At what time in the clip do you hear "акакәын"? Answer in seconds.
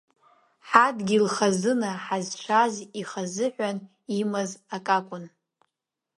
4.75-5.25